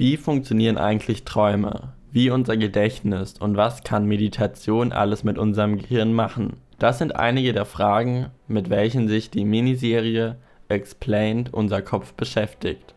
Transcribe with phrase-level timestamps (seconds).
[0.00, 1.92] Wie funktionieren eigentlich Träume?
[2.10, 6.56] Wie unser Gedächtnis und was kann Meditation alles mit unserem Gehirn machen?
[6.78, 10.36] Das sind einige der Fragen, mit welchen sich die Miniserie
[10.70, 12.94] Explained unser Kopf beschäftigt.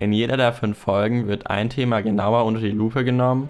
[0.00, 3.48] In jeder der fünf Folgen wird ein Thema genauer unter die Lupe genommen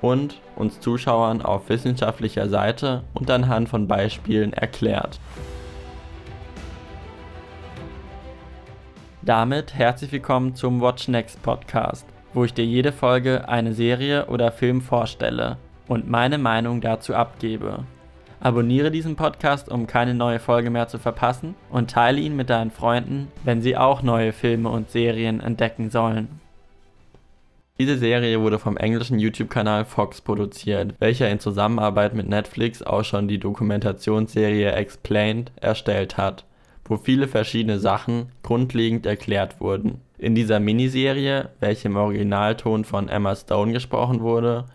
[0.00, 5.18] und uns Zuschauern auf wissenschaftlicher Seite und anhand von Beispielen erklärt.
[9.24, 14.52] Damit herzlich willkommen zum Watch Next Podcast, wo ich dir jede Folge eine Serie oder
[14.52, 15.56] Film vorstelle
[15.88, 17.84] und meine Meinung dazu abgebe.
[18.40, 22.70] Abonniere diesen Podcast, um keine neue Folge mehr zu verpassen und teile ihn mit deinen
[22.70, 26.40] Freunden, wenn sie auch neue Filme und Serien entdecken sollen.
[27.78, 33.28] Diese Serie wurde vom englischen YouTube-Kanal Fox produziert, welcher in Zusammenarbeit mit Netflix auch schon
[33.28, 36.44] die Dokumentationsserie Explained erstellt hat
[36.84, 40.00] wo viele verschiedene Sachen grundlegend erklärt wurden.
[40.22, 44.66] In dieser Miniserie, welche im Originalton von Emma Stone gesprochen wurde,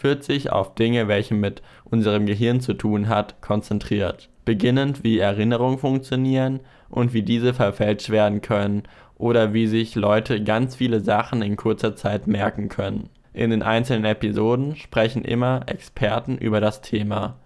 [0.00, 4.28] wird sich auf Dinge, welche mit unserem Gehirn zu tun hat, konzentriert.
[4.44, 8.82] Beginnend wie Erinnerungen funktionieren und wie diese verfälscht werden können
[9.16, 13.08] oder wie sich Leute ganz viele Sachen in kurzer Zeit merken können.
[13.32, 17.36] In den einzelnen Episoden sprechen immer Experten über das Thema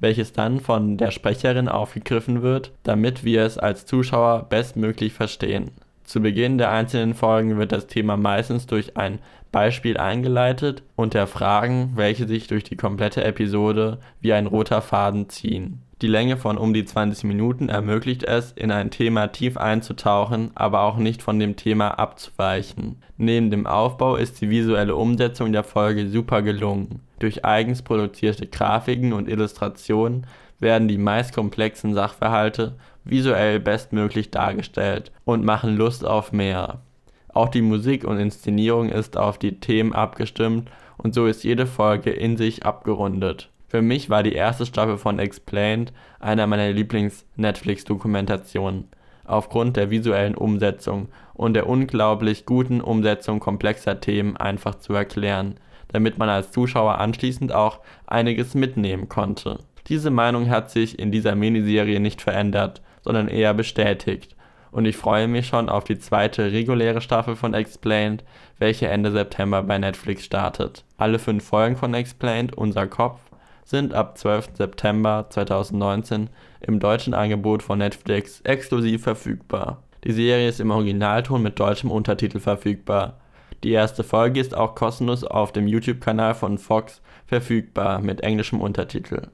[0.00, 5.72] welches dann von der Sprecherin aufgegriffen wird, damit wir es als Zuschauer bestmöglich verstehen.
[6.08, 9.18] Zu Beginn der einzelnen Folgen wird das Thema meistens durch ein
[9.52, 15.28] Beispiel eingeleitet und der Fragen, welche sich durch die komplette Episode wie ein roter Faden
[15.28, 15.82] ziehen.
[16.00, 20.80] Die Länge von um die 20 Minuten ermöglicht es, in ein Thema tief einzutauchen, aber
[20.80, 23.02] auch nicht von dem Thema abzuweichen.
[23.18, 27.02] Neben dem Aufbau ist die visuelle Umsetzung der Folge super gelungen.
[27.18, 30.26] Durch eigens produzierte Grafiken und Illustrationen
[30.60, 36.80] werden die meist komplexen Sachverhalte visuell bestmöglich dargestellt und machen Lust auf mehr.
[37.28, 42.10] Auch die Musik und Inszenierung ist auf die Themen abgestimmt und so ist jede Folge
[42.10, 43.50] in sich abgerundet.
[43.68, 48.88] Für mich war die erste Staffel von Explained einer meiner Lieblings-Netflix-Dokumentationen,
[49.24, 55.56] aufgrund der visuellen Umsetzung und der unglaublich guten Umsetzung komplexer Themen einfach zu erklären,
[55.88, 59.58] damit man als Zuschauer anschließend auch einiges mitnehmen konnte.
[59.88, 64.36] Diese Meinung hat sich in dieser Miniserie nicht verändert, sondern eher bestätigt.
[64.70, 68.22] Und ich freue mich schon auf die zweite reguläre Staffel von Explained,
[68.58, 70.84] welche Ende September bei Netflix startet.
[70.98, 73.20] Alle fünf Folgen von Explained, unser Kopf,
[73.64, 74.50] sind ab 12.
[74.54, 76.28] September 2019
[76.60, 79.82] im deutschen Angebot von Netflix exklusiv verfügbar.
[80.04, 83.18] Die Serie ist im Originalton mit deutschem Untertitel verfügbar.
[83.64, 89.28] Die erste Folge ist auch kostenlos auf dem YouTube-Kanal von Fox verfügbar mit englischem Untertitel.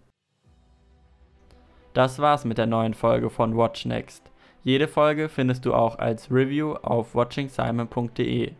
[1.94, 4.28] Das war's mit der neuen Folge von Watch Next.
[4.64, 8.50] Jede Folge findest du auch als Review auf watchingsimon.de.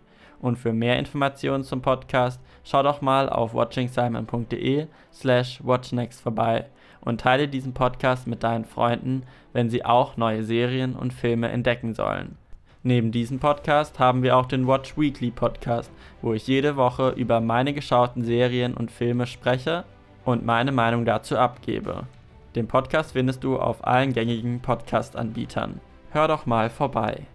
[0.40, 6.66] Und für mehr Informationen zum Podcast schau doch mal auf watchingsimon.de slash watchnext vorbei
[7.00, 11.92] und teile diesen Podcast mit deinen Freunden, wenn sie auch neue Serien und Filme entdecken
[11.92, 12.38] sollen.
[12.84, 15.90] Neben diesem Podcast haben wir auch den Watch Weekly Podcast,
[16.22, 19.82] wo ich jede Woche über meine geschauten Serien und Filme spreche
[20.24, 22.04] und meine Meinung dazu abgebe.
[22.54, 25.80] Den Podcast findest du auf allen gängigen Podcast-Anbietern.
[26.10, 27.26] Hör doch mal vorbei.